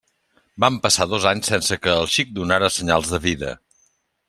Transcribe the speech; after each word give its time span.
Van 0.63 0.79
passar 0.85 1.05
dos 1.11 1.27
anys 1.33 1.51
sense 1.51 1.77
que 1.83 1.93
el 1.99 2.09
xic 2.15 2.33
donara 2.39 2.73
senyals 2.79 3.13
de 3.13 3.21
vida. 3.29 3.55